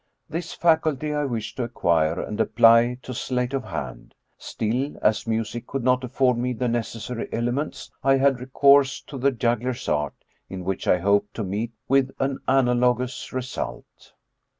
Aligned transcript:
This 0.27 0.51
faculty 0.53 1.13
I 1.13 1.25
wished 1.25 1.57
to 1.57 1.63
acquire 1.63 2.19
and 2.19 2.39
apply 2.41 2.97
to 3.03 3.13
sleight 3.13 3.53
of 3.53 3.63
hand; 3.65 4.15
still, 4.35 4.95
as 4.99 5.27
music 5.27 5.67
could 5.67 5.83
not 5.83 6.03
afford 6.03 6.39
me 6.39 6.53
the 6.53 6.67
necessary 6.67 7.29
elements, 7.31 7.91
I 8.03 8.17
had 8.17 8.39
recourse 8.39 8.99
to 9.01 9.19
the 9.19 9.29
juggler's 9.31 9.87
art, 9.87 10.15
in 10.49 10.63
which 10.63 10.87
I 10.87 10.97
hoped 10.97 11.35
to 11.35 11.43
meet 11.43 11.73
with 11.87 12.09
an 12.19 12.39
analogous 12.47 13.31
result. 13.31 14.13